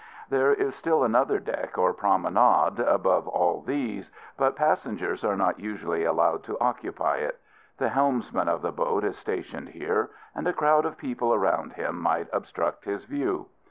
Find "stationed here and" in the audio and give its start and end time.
9.17-10.47